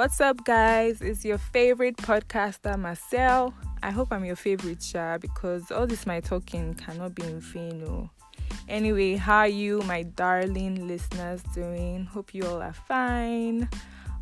[0.00, 1.02] What's up, guys?
[1.02, 3.52] It's your favorite podcaster, Marcelle.
[3.82, 7.84] I hope I'm your favorite, Sha, because all this my talking cannot be in vain.
[7.86, 8.08] Oh.
[8.66, 12.06] Anyway, how are you, my darling listeners, doing?
[12.06, 13.68] Hope you all are fine.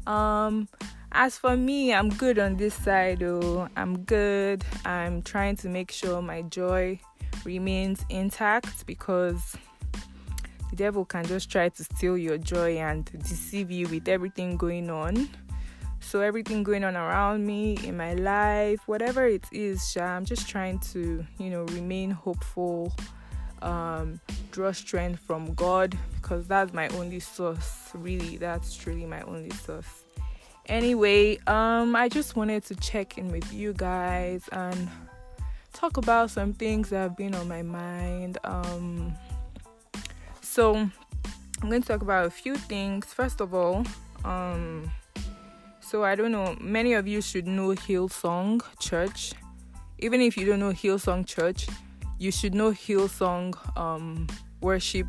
[0.09, 0.69] Um,
[1.13, 3.23] as for me, I'm good on this side.
[3.23, 4.65] Oh, I'm good.
[4.85, 6.99] I'm trying to make sure my joy
[7.45, 9.57] remains intact because
[10.71, 14.91] the devil can just try to steal your joy and deceive you with everything going
[14.91, 15.29] on.
[16.09, 20.79] So everything going on around me in my life, whatever it is, I'm just trying
[20.93, 22.97] to, you know, remain hopeful,
[23.61, 24.19] um,
[24.51, 27.91] draw strength from God because that's my only source.
[27.93, 30.05] Really, that's truly my only source.
[30.65, 34.89] Anyway, um, I just wanted to check in with you guys and
[35.75, 38.39] talk about some things that have been on my mind.
[38.45, 39.13] Um,
[40.41, 43.05] so I'm going to talk about a few things.
[43.13, 43.85] First of all,
[44.25, 44.91] um,
[45.89, 49.33] so I don't know, many of you should know Hillsong Church.
[49.99, 51.67] Even if you don't know Hillsong Church,
[52.19, 54.27] you should know Hillsong um,
[54.61, 55.07] worship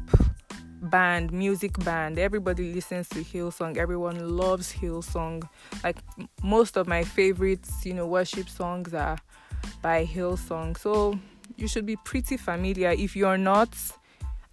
[0.84, 2.18] band, music band.
[2.18, 3.76] Everybody listens to Hillsong.
[3.76, 5.44] Everyone loves Hillsong.
[5.84, 5.98] Like
[6.42, 9.18] most of my favorites, you know, worship songs are
[9.82, 10.78] by Hillsong.
[10.78, 11.20] So
[11.58, 12.92] you should be pretty familiar.
[12.92, 13.76] If you're not,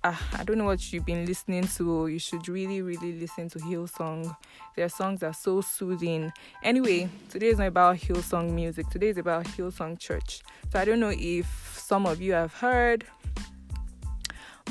[0.06, 2.06] uh, I don't know what you've been listening to.
[2.06, 4.36] You should really, really listen to Hillsong.
[4.76, 6.32] Their songs are so soothing.
[6.62, 8.88] Anyway, today is not about Hillsong music.
[8.90, 10.42] Today is about Hillsong Church.
[10.70, 13.04] So I don't know if some of you have heard,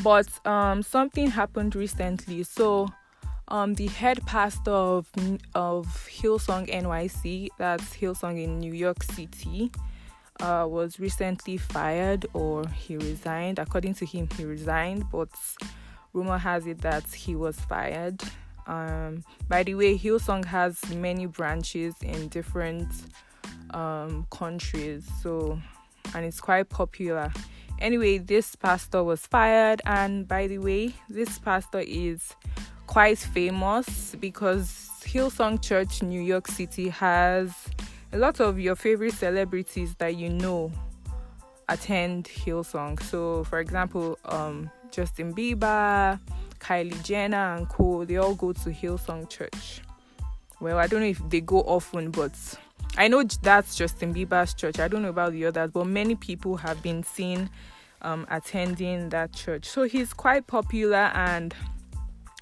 [0.03, 2.43] but um, something happened recently.
[2.43, 2.87] So
[3.49, 5.11] um, the head pastor of
[5.53, 9.71] of Hillsong NYC, that's Hillsong in New York City,
[10.39, 13.59] uh, was recently fired or he resigned.
[13.59, 15.29] According to him, he resigned, but
[16.13, 18.21] rumor has it that he was fired.
[18.67, 22.87] Um, by the way, Hillsong has many branches in different
[23.71, 25.59] um, countries, so
[26.13, 27.31] and it's quite popular.
[27.79, 32.33] Anyway, this pastor was fired, and by the way, this pastor is
[32.87, 37.53] quite famous because Hillsong Church, New York City, has
[38.11, 40.71] a lot of your favorite celebrities that you know
[41.69, 43.01] attend Hillsong.
[43.01, 46.19] So, for example, um, Justin Bieber,
[46.59, 48.05] Kylie Jenner, and co.
[48.05, 49.81] They all go to Hillsong Church.
[50.59, 52.31] Well, I don't know if they go often, but
[52.97, 54.79] I know that's Justin Bieber's church.
[54.79, 57.49] I don't know about the others, but many people have been seen
[58.01, 59.65] um, attending that church.
[59.65, 61.53] So he's quite popular and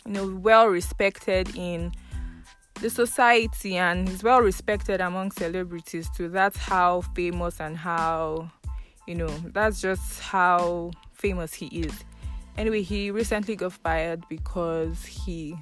[0.05, 1.91] you know well respected in
[2.83, 6.27] the society and he's well respected among celebrities too.
[6.27, 8.51] That's how famous and how
[9.07, 12.03] you know that's just how famous he is.
[12.57, 15.55] Anyway, he recently got fired because he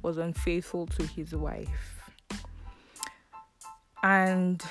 [0.00, 2.10] was unfaithful to his wife.
[4.02, 4.62] And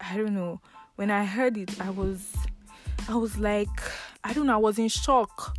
[0.00, 0.62] I don't know,
[0.96, 2.34] when I heard it, I was
[3.10, 3.78] I was like,
[4.24, 5.54] I don't know, I was in shock.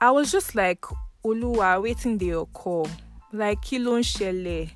[0.00, 0.82] I was just like,
[1.24, 2.86] Oluwa, waiting your call
[3.32, 4.70] like kí ló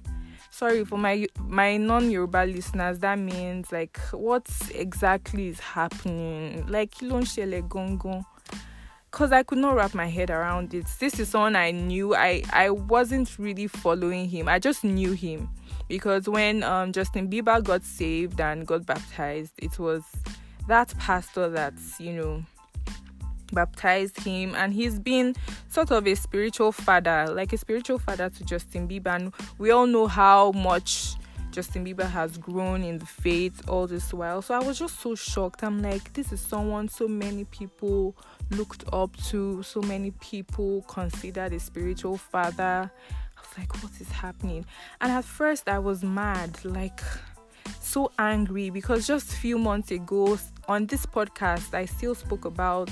[0.50, 7.06] sorry for my my non-Yoruba listeners that means like what exactly is happening like kí
[7.08, 8.24] ló ń
[9.16, 10.84] because I could not wrap my head around it.
[11.00, 12.14] This is someone I knew.
[12.14, 14.46] I I wasn't really following him.
[14.46, 15.48] I just knew him
[15.88, 20.02] because when um, Justin Bieber got saved and got baptized, it was
[20.68, 22.44] that pastor that's you know
[23.52, 25.34] baptized him and he's been
[25.68, 29.14] sort of a spiritual father like a spiritual father to Justin Bieber.
[29.14, 31.14] And we all know how much
[31.50, 34.42] Justin Bieber has grown in the faith all this while.
[34.42, 35.62] So I was just so shocked.
[35.62, 38.14] I'm like this is someone so many people
[38.50, 42.90] looked up to so many people considered a spiritual father.
[43.10, 44.66] I was like what is happening?
[45.00, 47.00] And at first I was mad like
[47.80, 52.90] so angry because just a few months ago on this podcast I still spoke about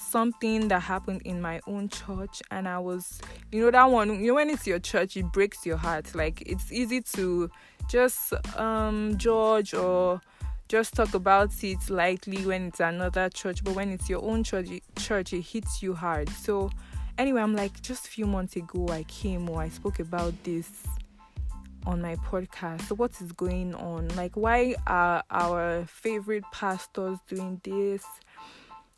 [0.00, 3.20] something that happened in my own church and i was
[3.52, 6.14] you know that one you know when it's your church it breaks your heart.
[6.14, 7.50] Like it's easy to
[7.88, 10.20] just um judge or
[10.68, 14.68] just talk about it lightly when it's another church but when it's your own church
[14.96, 16.28] church it hits you hard.
[16.28, 16.70] So
[17.18, 20.86] anyway i'm like just a few months ago i came or i spoke about this
[21.86, 22.82] on my podcast.
[22.82, 24.08] So what is going on?
[24.08, 28.04] Like why are our favorite pastors doing this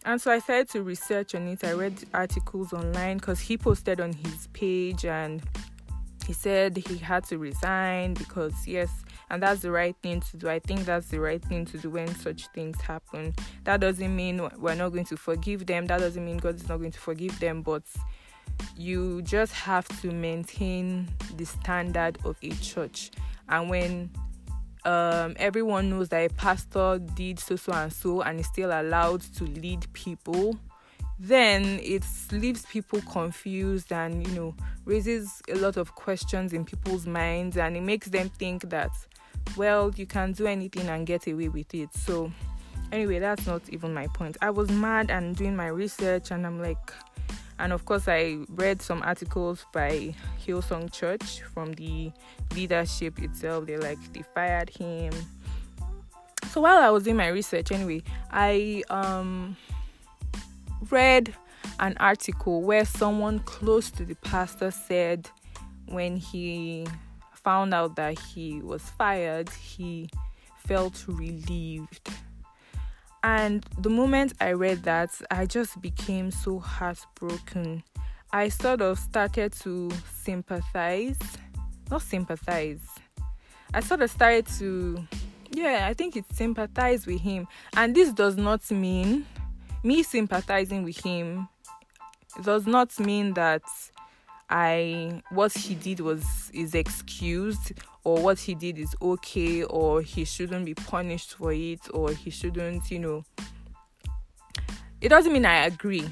[0.05, 1.65] and so I started to research on it.
[1.65, 5.43] I read articles online because he posted on his page and
[6.27, 8.91] he said he had to resign because, yes,
[9.31, 10.49] and that's the right thing to do.
[10.49, 13.35] I think that's the right thing to do when such things happen.
[13.65, 16.79] That doesn't mean we're not going to forgive them, that doesn't mean God is not
[16.79, 17.83] going to forgive them, but
[18.77, 23.11] you just have to maintain the standard of a church.
[23.49, 24.11] And when
[24.85, 29.21] um, everyone knows that a pastor did so, so, and so, and is still allowed
[29.37, 30.59] to lead people,
[31.19, 37.07] then it leaves people confused and you know raises a lot of questions in people's
[37.07, 38.91] minds and it makes them think that
[39.57, 41.95] well you can do anything and get away with it.
[41.95, 42.33] So
[42.91, 44.37] anyway that's not even my point.
[44.43, 46.93] I was mad and doing my research and i'm like
[47.63, 50.15] and of course i read some articles by
[50.45, 52.13] hillsong church from the
[52.55, 55.13] leadership itself they like they fired him
[56.51, 59.57] so while i was doing my research anyway i um
[60.91, 61.35] read
[61.81, 65.31] an article where someone close to the pastor said
[65.87, 66.87] when he
[67.43, 70.09] found out that he was fired, he
[70.57, 72.11] felt relieved.
[73.25, 77.83] And the moment I read that, I just became so heartbroken.
[78.33, 81.19] I sort of started to sympathize,
[81.91, 82.81] not sympathize.
[83.75, 85.07] I sort of started to,
[85.51, 87.47] yeah, I think it's sympathize with him.
[87.77, 89.27] And this does not mean
[89.85, 91.49] me sympathizing with him
[92.43, 93.63] does not mean that
[94.49, 97.73] I what he did was is excused
[98.05, 102.31] or what he did is okay or he shouldn't be punished for it or he
[102.31, 103.25] shouldn't, you know.
[105.01, 106.05] It doesn't mean I agree.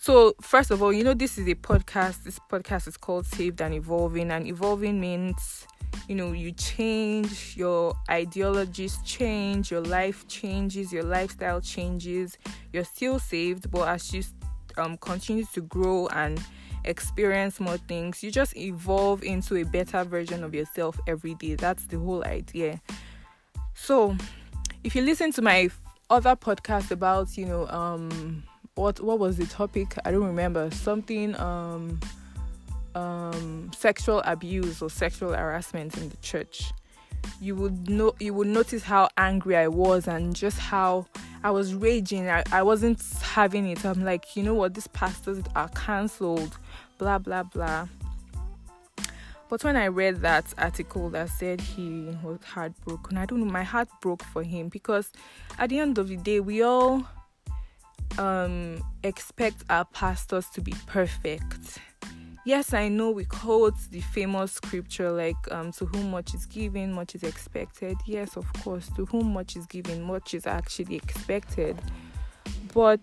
[0.00, 2.24] So, first of all, you know, this is a podcast.
[2.24, 5.66] This podcast is called Saved and Evolving, and evolving means
[6.08, 12.36] you know you change your ideologies change your life changes your lifestyle changes
[12.72, 14.22] you're still saved but as you
[14.76, 16.42] um, continue to grow and
[16.84, 18.22] experience more things.
[18.22, 21.54] You just evolve into a better version of yourself every day.
[21.54, 22.80] That's the whole idea.
[23.74, 24.16] So
[24.82, 25.70] if you listen to my
[26.10, 28.44] other podcast about you know um
[28.74, 29.96] what what was the topic?
[30.04, 30.70] I don't remember.
[30.70, 32.00] Something um
[32.94, 36.72] um, sexual abuse or sexual harassment in the church,
[37.40, 41.06] you would know you would notice how angry I was and just how
[41.44, 42.28] I was raging.
[42.28, 43.84] I, I wasn't having it.
[43.84, 46.56] I'm like, you know what, these pastors are cancelled,
[46.98, 47.86] blah blah blah.
[49.50, 53.62] But when I read that article that said he was heartbroken, I don't know, my
[53.62, 55.12] heart broke for him because
[55.58, 57.04] at the end of the day, we all
[58.18, 61.78] um, expect our pastors to be perfect
[62.44, 66.92] yes, I know we quote the famous scripture like, um, to whom much is given,
[66.92, 67.96] much is expected.
[68.06, 71.76] Yes, of course, to whom much is given, much is actually expected.
[72.72, 73.00] But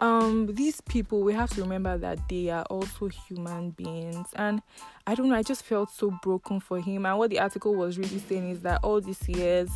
[0.00, 4.62] um these people we have to remember that they are also human beings and
[5.08, 7.98] i don't know i just felt so broken for him and what the article was
[7.98, 9.68] really saying is that all these years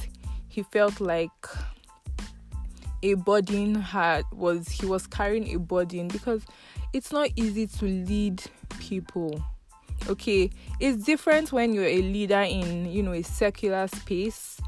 [0.49, 1.33] he felt like
[3.03, 6.45] a burden had was he was carrying a burden because
[6.93, 8.43] it's not easy to lead
[8.79, 9.43] people.
[10.09, 10.51] Okay
[10.81, 14.61] it's different when you're a leader in you know a secular space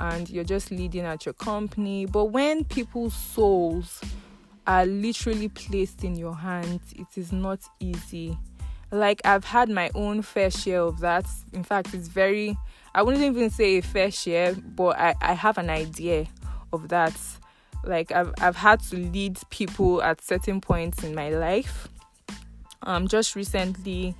[0.00, 4.00] and you're just leading at your company but when people's souls
[4.66, 8.36] are literally placed in your hands it is not easy.
[8.90, 11.26] Like i've had my own fair share of that.
[11.52, 12.56] In fact it's very
[12.94, 16.26] i wouldn't even say a fair share but i, I have an idea
[16.72, 17.14] of that
[17.84, 21.88] like I've I've had to lead people at certain points in my life.
[22.82, 24.14] Um, just recently,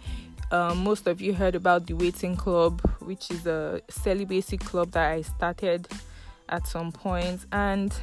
[0.50, 5.12] um, most of you heard about the Waiting Club, which is a celibacy club that
[5.12, 5.88] I started
[6.48, 7.94] at some point, and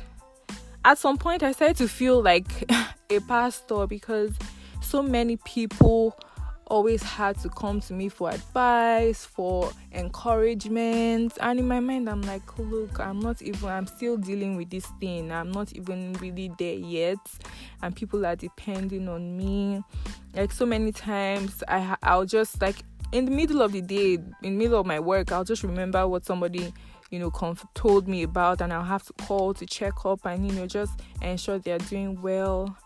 [0.86, 2.64] at some point I started to feel like
[3.10, 4.32] a pastor because
[4.82, 6.18] so many people
[6.68, 11.34] always had to come to me for advice, for encouragement.
[11.42, 14.86] And in my mind, I'm like, look, I'm not even, I'm still dealing with this
[15.00, 15.32] thing.
[15.32, 17.18] I'm not even really there yet.
[17.82, 19.84] And people are depending on me.
[20.36, 22.78] Like so many times, I, I'll just like,
[23.12, 26.08] in the middle of the day, in the middle of my work, I'll just remember
[26.08, 26.74] what somebody
[27.10, 30.46] you know conf- told me about and i'll have to call to check up and
[30.46, 32.78] you know just ensure they're doing well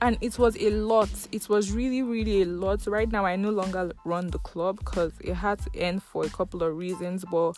[0.00, 1.10] and it was a lot.
[1.32, 2.86] It was really really a lot.
[2.86, 6.28] Right now i no longer run the club because it had to end for a
[6.28, 7.54] couple of reasons but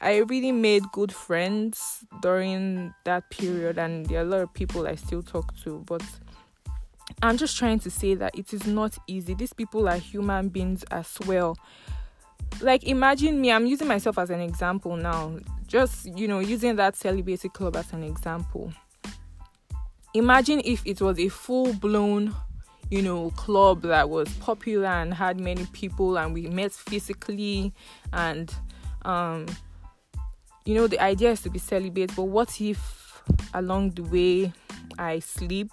[0.00, 4.86] i really made good friends during that period and there are a lot of people
[4.86, 6.02] i still talk to but
[7.22, 9.34] i'm just trying to say that it is not easy.
[9.34, 11.56] These people are human beings as well.
[12.60, 15.38] Like imagine me i'm using myself as an example now.
[15.66, 18.72] Just you know using that celibacy club as an example
[20.14, 22.34] imagine if it was a full blown
[22.90, 27.72] you know club that was popular and had many people and we met physically
[28.12, 28.54] and
[29.04, 29.46] um
[30.64, 33.22] you know the idea is to be celibate but what if
[33.54, 34.52] along the way
[34.98, 35.70] i sleep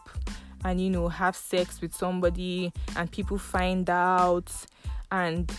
[0.64, 4.52] and you know have sex with somebody and people find out
[5.12, 5.52] and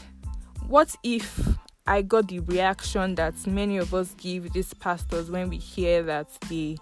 [0.67, 5.57] what if I got the reaction that many of us give these pastors when we
[5.57, 6.77] hear that they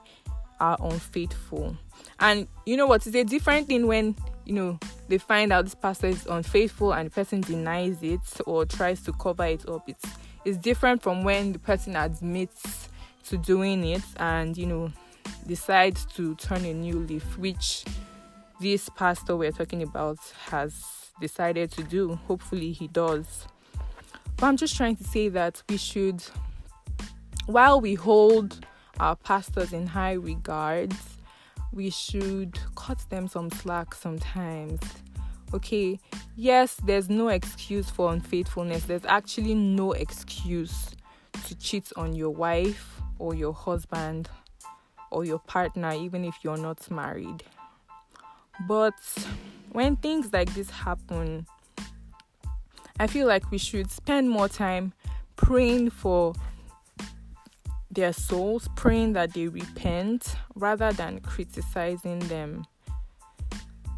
[0.61, 1.79] are unfaithful.
[2.21, 3.07] And you know what?
[3.07, 7.07] It's a different thing when you know they find out this pastor is unfaithful and
[7.07, 9.89] the person denies it or tries to cover it up.
[9.89, 10.05] It's
[10.45, 12.89] it's different from when the person admits
[13.29, 14.93] to doing it and you know
[15.47, 17.85] decides to turn a new leaf, which
[18.61, 20.19] this pastor we're talking about
[20.51, 22.15] has decided to do.
[22.27, 23.47] Hopefully he does.
[24.37, 26.23] But I'm just trying to say that we should,
[27.47, 28.65] while we hold
[29.01, 31.18] our pastors in high regards,
[31.73, 34.81] we should cut them some slack sometimes.
[35.55, 35.99] Okay,
[36.37, 38.85] yes, there's no excuse for unfaithfulness.
[38.85, 40.91] There's actually no excuse
[41.47, 44.29] to cheat on your wife or your husband
[45.11, 47.43] or your partner, even if you're not married.
[48.67, 48.99] But
[49.71, 51.47] when things like this happen,
[53.01, 54.93] I feel like we should spend more time
[55.37, 56.35] praying for
[57.99, 62.65] their souls, praying that they repent rather than criticizing them.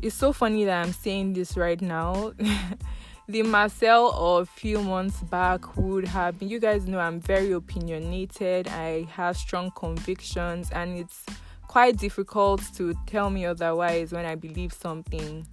[0.00, 2.32] It's so funny that I'm saying this right now.
[3.28, 7.52] the Marcelle of a few months back would have been, you guys know I'm very
[7.52, 11.26] opinionated, I have strong convictions, and it's
[11.68, 15.46] quite difficult to tell me otherwise when I believe something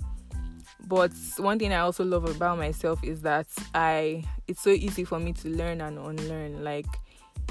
[0.88, 5.20] but one thing I also love about myself is that I it's so easy for
[5.20, 6.64] me to learn and unlearn.
[6.64, 6.88] Like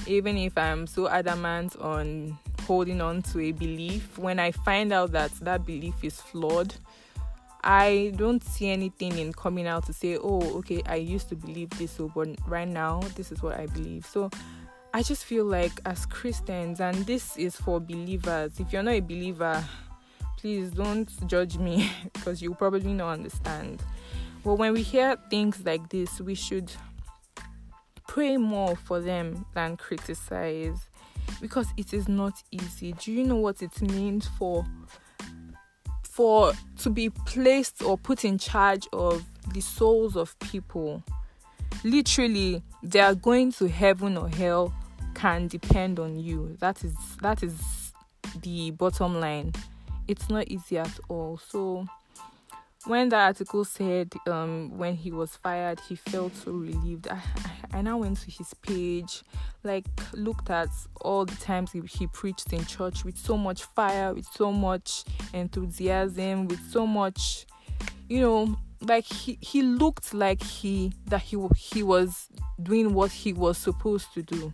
[0.06, 5.12] even if I'm so adamant on holding on to a belief, when I find out
[5.12, 6.74] that that belief is flawed,
[7.62, 11.70] I don't see anything in coming out to say, "Oh, okay, I used to believe
[11.70, 14.30] this, so but right now this is what I believe." So
[14.94, 18.60] I just feel like as Christians, and this is for believers.
[18.60, 19.64] If you're not a believer,
[20.36, 23.82] please don't judge me because you probably don't understand.
[24.44, 26.70] But when we hear things like this, we should
[28.16, 30.88] pray more for them than criticize
[31.38, 32.92] because it is not easy.
[32.92, 34.64] Do you know what it means for
[36.02, 41.02] for to be placed or put in charge of the souls of people?
[41.84, 44.72] Literally, they are going to heaven or hell
[45.12, 46.56] can depend on you.
[46.60, 47.92] That is that is
[48.40, 49.52] the bottom line
[50.08, 51.36] it's not easy at all.
[51.36, 51.86] So
[52.86, 57.08] when that article said um, when he was fired, he felt so relieved.
[57.08, 59.22] I, I, I, now went to his page,
[59.64, 60.68] like looked at
[61.00, 65.04] all the times he, he preached in church with so much fire, with so much
[65.34, 67.46] enthusiasm, with so much,
[68.08, 72.28] you know, like he, he looked like he that he he was
[72.62, 74.52] doing what he was supposed to do.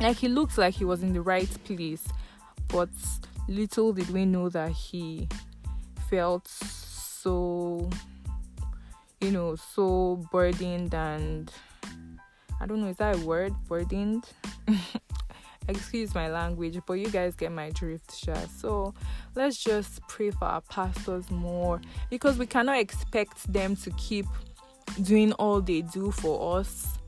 [0.00, 2.06] Like he looked like he was in the right place,
[2.68, 2.90] but
[3.48, 5.28] little did we know that he
[6.10, 6.50] felt
[7.22, 7.88] so
[9.20, 11.52] you know so burdened and
[12.60, 13.54] i don't know is that a word?
[13.68, 14.28] Burdened?
[15.68, 18.92] Excuse my language but you guys get my drift sure so
[19.36, 24.26] let's just pray for our pastors more because we cannot expect them to keep
[25.02, 26.98] doing all they do for us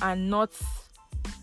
[0.00, 0.50] and not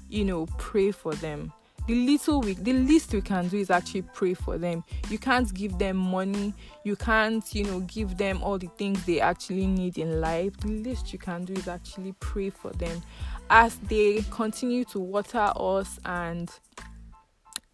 [0.10, 1.54] you know pray for them
[1.88, 4.84] the little we the least we can do is actually pray for them.
[5.10, 6.54] You can't give them money.
[6.84, 10.58] You can't you know give them all the things they actually need in life.
[10.58, 13.02] The least you can do is actually pray for them.
[13.50, 16.52] As they continue to water us and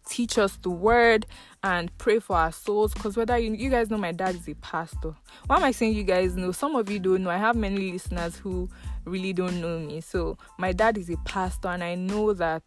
[0.08, 1.24] teach us the word
[1.62, 4.54] and pray for our souls because whether you, you guys know my dad is a
[4.56, 5.14] pastor.
[5.46, 6.52] Why am i saying you guys know?
[6.52, 7.30] Some of you don't know.
[7.30, 8.68] I have many listeners who
[9.06, 10.00] really don't know me.
[10.02, 12.62] So my dad is a pastor and i know that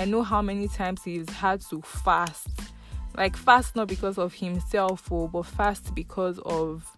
[0.00, 2.48] I know how many times he's had to fast.
[3.18, 6.90] Like fast not because of himself or oh, but fast because of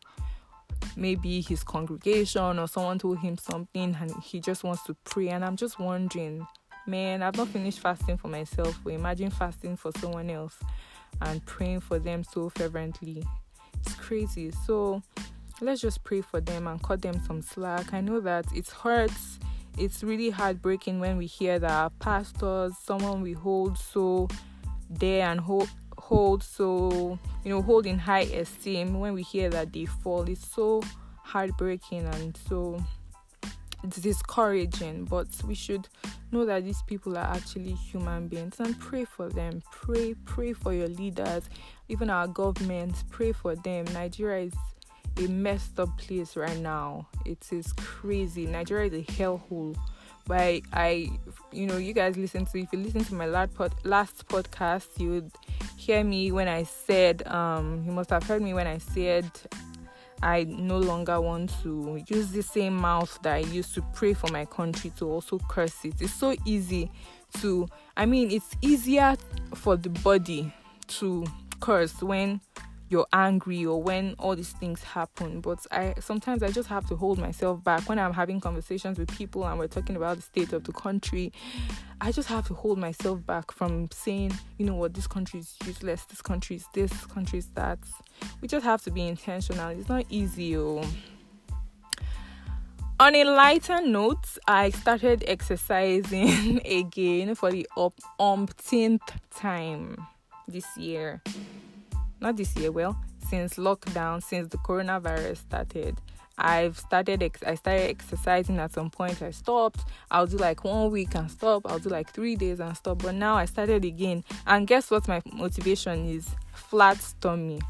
[0.95, 5.45] maybe his congregation or someone told him something and he just wants to pray and
[5.45, 6.47] I'm just wondering,
[6.87, 8.79] man, I've not finished fasting for myself.
[8.85, 10.61] But imagine fasting for someone else
[11.23, 13.27] and praying for them so fervently.
[13.81, 14.53] It's crazy.
[14.65, 15.03] So
[15.61, 17.93] let's just pray for them and cut them some slack.
[17.93, 19.41] I know that it hurts
[19.79, 24.29] it's really heartbreaking when we hear that our pastors, someone we hold so
[24.99, 29.73] dear and hold, hold so, you know, hold in high esteem, when we hear that
[29.73, 30.83] they fall, it's so
[31.23, 32.83] heartbreaking and so
[33.89, 35.05] discouraging.
[35.05, 35.89] But we should
[36.31, 39.63] know that these people are actually human beings and pray for them.
[39.71, 41.49] Pray, pray for your leaders,
[41.89, 43.05] even our government.
[43.11, 43.87] Pray for them.
[43.93, 44.55] Nigeria is
[45.19, 47.07] a messed up place right now.
[47.25, 48.47] It is crazy.
[48.47, 49.77] Nigeria is a hellhole
[50.27, 51.11] but I, I
[51.51, 54.87] you know, you guys listen to if you listen to my last pod, last podcast,
[54.99, 55.33] you would
[55.77, 59.31] hear me when I said um you must have heard me when I said
[60.23, 64.31] I no longer want to use the same mouth that I used to pray for
[64.31, 65.95] my country to also curse it.
[66.01, 66.91] It's so easy
[67.41, 67.67] to
[67.97, 69.17] I mean it's easier
[69.55, 70.55] for the body
[70.99, 71.25] to
[71.61, 72.41] curse when
[72.93, 76.95] you're angry or when all these things happen but i sometimes i just have to
[76.95, 77.89] hold myself back.
[77.89, 81.33] When i'm having conversations with people and we're talking about the state of the country
[82.01, 84.95] i just have to hold myself back from saying you know what?
[84.95, 86.05] This country is useless.
[86.05, 86.93] This country is this.
[87.07, 87.79] Country is that.
[88.41, 89.71] We just have to be intentional.
[89.71, 90.85] It's not easy oh.
[93.01, 97.67] On a lighter note, I started exercising again for the
[98.21, 100.07] umpteenth time
[100.47, 101.21] this year
[102.23, 102.97] not this year, well,
[103.29, 105.99] since lockdown, since the coronavirus started.
[106.39, 109.21] I've started ex- I started exercising at some point.
[109.21, 109.81] I stopped.
[110.11, 111.63] I'll do like one week and stop.
[111.67, 113.03] I'll do like 3 days and stop.
[113.03, 114.25] But now I started again.
[114.47, 116.29] And guess what my motivation is?
[116.53, 117.61] Flat tummy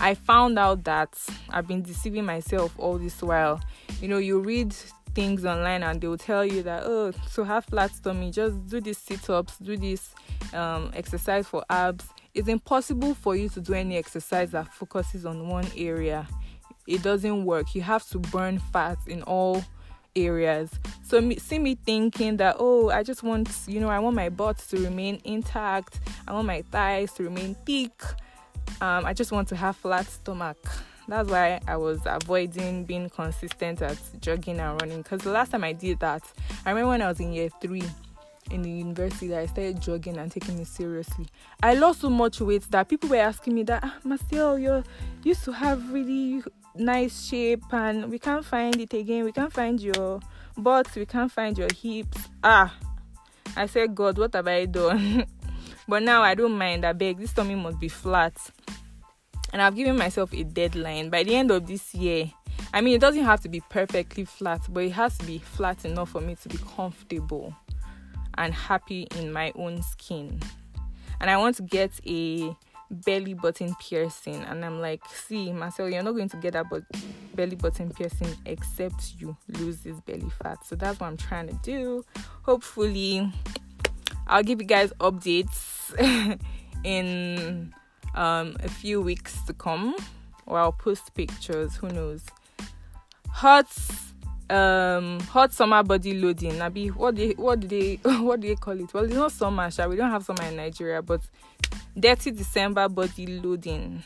[0.00, 1.18] I found out that
[1.50, 3.60] I've been deceiving myself all this while.
[4.00, 4.72] You know you read
[5.14, 8.98] things online and they'll tell you that oh to have flat tummy just do these
[8.98, 10.14] sit-ups do this
[10.52, 12.04] um, exercise for abs
[12.38, 16.24] it's impossible for you to do any exercise that focuses on one area.
[16.86, 17.74] It doesn't work.
[17.74, 19.64] You have to burn fat in all
[20.14, 20.70] areas.
[21.02, 24.28] So me, see me thinking that oh, I just want you know I want my
[24.28, 25.98] butt to remain intact.
[26.28, 28.00] I want my thighs to remain thick.
[28.80, 30.58] Um, I just want to have flat stomach.
[31.08, 35.02] That's why I was avoiding being consistent at jogging and running.
[35.02, 36.22] Because the last time I did that,
[36.64, 37.82] I remember when I was in year three
[38.50, 41.26] in the university that I started jogging and taking it seriously.
[41.62, 44.84] I lost so much weight that people were asking me that, ah, Marcelle, you
[45.22, 46.42] used to have really
[46.74, 49.24] nice shape and we can't find it again.
[49.24, 50.20] We can't find your
[50.56, 52.28] butt, we can't find your hips.
[52.42, 52.74] Ah,
[53.56, 55.26] I said, God, what have I done?
[55.88, 56.84] but now I don't mind.
[56.84, 58.36] I beg, this tummy must be flat.
[59.52, 61.08] And I've given myself a deadline.
[61.08, 62.30] By the end of this year,
[62.72, 65.84] I mean, it doesn't have to be perfectly flat, but it has to be flat
[65.84, 67.54] enough for me to be comfortable
[68.38, 70.40] and happy in my own skin.
[71.20, 72.56] And I want to get a
[72.90, 74.42] belly button piercing.
[74.44, 76.84] And I'm like, see, Marcelle, you're not going to get that but
[77.34, 80.64] belly button piercing except you lose this belly fat.
[80.64, 82.04] So that's what I'm trying to do.
[82.42, 83.30] Hopefully,
[84.26, 85.92] I'll give you guys updates
[86.84, 87.74] in
[88.14, 89.94] um, a few weeks to come.
[90.46, 92.22] Or I'll post pictures, who knows.
[93.30, 94.07] Hurts
[94.50, 98.54] um hot summer body loading nabi what do they what do they what do they
[98.54, 99.86] call it well it's not summer sha.
[99.86, 101.20] we don't have summer in nigeria but
[101.98, 104.02] dirty december body loading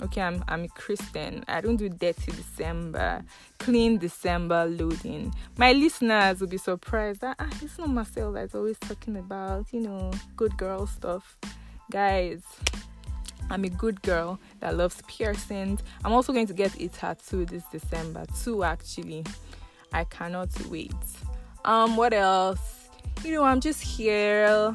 [0.00, 3.22] okay i'm i'm a christian i don't do dirty december
[3.58, 8.78] clean december loading my listeners will be surprised that ah, it's not marcelle that's always
[8.78, 11.36] talking about you know good girl stuff
[11.90, 12.42] guys
[13.50, 15.82] I'm a good girl that loves piercings.
[16.04, 19.24] I'm also going to get a tattoo this December, two actually.
[19.94, 20.92] I cannot wait.
[21.64, 22.90] Um, what else?
[23.22, 24.74] You know, I'm just here,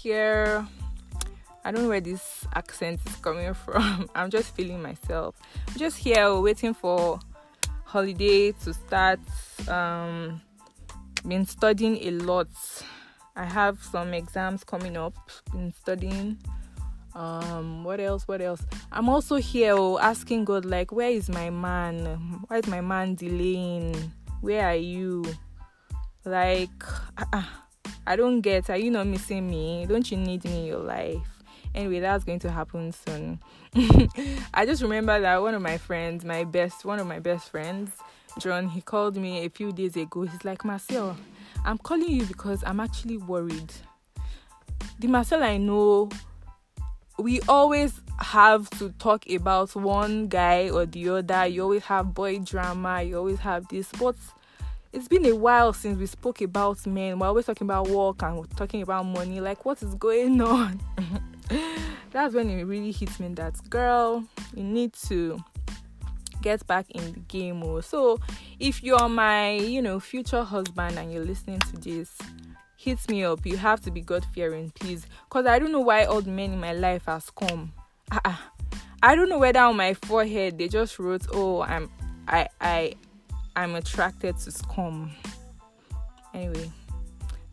[0.00, 0.66] here.
[1.64, 4.08] I don't know where this accent is coming from.
[4.14, 5.34] I'm just feeling myself.
[5.68, 7.18] I'm just here waiting for
[7.84, 9.20] holiday to start.
[9.68, 10.40] Um,
[11.26, 12.48] been studying a lot.
[13.34, 15.14] I have some exams coming up.
[15.50, 16.38] Been studying.
[17.14, 18.28] Um, what else?
[18.28, 18.62] What else?
[18.92, 22.04] I'm also here oh, asking God, like, where is my man?
[22.46, 24.12] Why is my man delaying?
[24.42, 25.24] Where are you?
[26.24, 26.84] Like
[27.32, 27.42] uh,
[28.06, 29.86] i don't get are you not missing me?
[29.88, 31.26] Don't you need me in your life?
[31.74, 33.40] Anyway that's going to happen soon.
[34.52, 37.92] I just remember that one of my friends my best one of my best friends
[38.38, 40.22] john he called me a few days ago.
[40.22, 41.16] He's like marcelle
[41.64, 43.72] i'm calling you because i'm actually worried.
[44.98, 46.10] The marcelle i know
[47.16, 51.46] we always have to talk about one guy or the other.
[51.46, 53.90] You always have boy drama, you always have this.
[53.98, 54.16] But
[54.92, 57.18] it's been a while since we spoke about men.
[57.18, 59.40] We're always talking about work and talking about money.
[59.40, 60.80] Like, what is going on?
[62.10, 65.42] That's when it really hits me that, girl, you need to
[66.42, 67.62] get back in the game.
[67.62, 67.80] Oh.
[67.80, 68.20] So,
[68.60, 72.18] if you're my, you know, future husband and you're listening to this,
[72.76, 73.46] hit me up.
[73.46, 75.06] You have to be God fearing, please.
[75.24, 77.72] Because I don't know why all the men in my life has come.
[78.12, 78.36] Uh-uh.
[79.02, 81.90] I don't know whether on my forehead they just wrote, "Oh, I'm,
[82.28, 82.94] I, I,
[83.56, 85.10] I'm attracted to scum."
[86.34, 86.70] Anyway,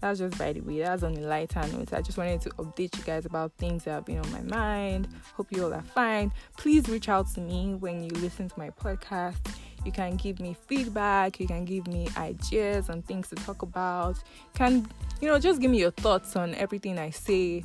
[0.02, 0.80] that's just by the way.
[0.80, 1.94] That's on a lighter note.
[1.94, 5.08] I just wanted to update you guys about things that have been on my mind.
[5.36, 6.34] Hope you all are fine.
[6.58, 9.38] Please reach out to me when you listen to my podcast.
[9.86, 14.18] You can give me feedback, you can give me ideas and things to talk about.
[14.18, 14.88] You Can
[15.22, 17.64] you know just give me your thoughts on everything I say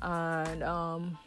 [0.00, 1.18] and um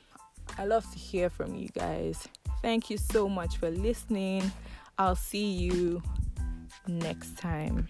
[0.57, 2.27] I love to hear from you guys.
[2.61, 4.51] Thank you so much for listening.
[4.97, 6.01] I'll see you
[6.87, 7.87] next time.